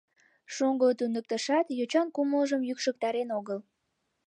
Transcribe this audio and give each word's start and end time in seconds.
Шоҥго 0.55 0.87
туныктышат 0.99 1.67
йочан 1.79 2.07
кумылжым 2.15 2.61
йӱкшыктарен 2.69 3.29
огыл. 3.37 3.59